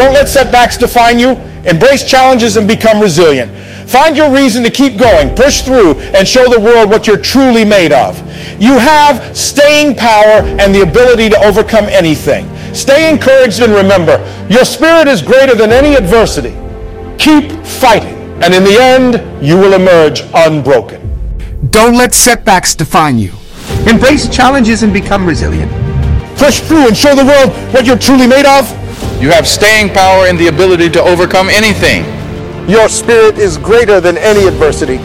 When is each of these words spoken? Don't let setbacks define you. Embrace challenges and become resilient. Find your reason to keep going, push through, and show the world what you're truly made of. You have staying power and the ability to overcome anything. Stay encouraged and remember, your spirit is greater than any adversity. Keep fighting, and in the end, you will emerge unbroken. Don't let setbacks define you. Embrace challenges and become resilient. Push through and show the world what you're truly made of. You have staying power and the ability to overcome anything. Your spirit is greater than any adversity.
Don't 0.00 0.14
let 0.14 0.30
setbacks 0.30 0.78
define 0.78 1.18
you. 1.18 1.32
Embrace 1.66 2.08
challenges 2.08 2.56
and 2.56 2.66
become 2.66 3.02
resilient. 3.02 3.52
Find 3.86 4.16
your 4.16 4.32
reason 4.32 4.62
to 4.64 4.70
keep 4.70 4.98
going, 4.98 5.36
push 5.36 5.60
through, 5.60 5.96
and 6.16 6.26
show 6.26 6.48
the 6.48 6.58
world 6.58 6.88
what 6.88 7.06
you're 7.06 7.18
truly 7.18 7.66
made 7.66 7.92
of. 7.92 8.18
You 8.58 8.78
have 8.78 9.36
staying 9.36 9.96
power 9.96 10.40
and 10.58 10.74
the 10.74 10.80
ability 10.80 11.28
to 11.28 11.44
overcome 11.44 11.84
anything. 11.84 12.48
Stay 12.74 13.12
encouraged 13.12 13.60
and 13.60 13.74
remember, 13.74 14.16
your 14.48 14.64
spirit 14.64 15.06
is 15.06 15.20
greater 15.20 15.54
than 15.54 15.70
any 15.70 15.96
adversity. 15.96 16.56
Keep 17.18 17.52
fighting, 17.66 18.16
and 18.42 18.54
in 18.54 18.64
the 18.64 18.80
end, 18.80 19.44
you 19.44 19.58
will 19.58 19.74
emerge 19.74 20.22
unbroken. 20.32 20.98
Don't 21.68 21.94
let 21.94 22.14
setbacks 22.14 22.74
define 22.74 23.18
you. 23.18 23.34
Embrace 23.86 24.34
challenges 24.34 24.82
and 24.82 24.94
become 24.94 25.26
resilient. 25.26 25.70
Push 26.38 26.60
through 26.60 26.86
and 26.86 26.96
show 26.96 27.14
the 27.14 27.26
world 27.26 27.50
what 27.74 27.84
you're 27.84 27.98
truly 27.98 28.26
made 28.26 28.46
of. 28.46 28.79
You 29.20 29.30
have 29.30 29.46
staying 29.46 29.90
power 29.90 30.26
and 30.26 30.38
the 30.38 30.46
ability 30.46 30.88
to 30.90 31.02
overcome 31.02 31.50
anything. 31.50 32.04
Your 32.66 32.88
spirit 32.88 33.36
is 33.36 33.58
greater 33.58 34.00
than 34.00 34.16
any 34.16 34.48
adversity. 34.48 34.96